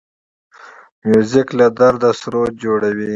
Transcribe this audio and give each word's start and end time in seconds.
موزیک 1.09 1.47
له 1.59 1.67
درده 1.79 2.11
سرود 2.19 2.51
جوړوي. 2.63 3.09